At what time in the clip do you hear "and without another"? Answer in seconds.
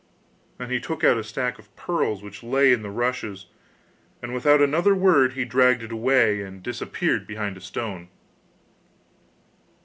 4.19-4.95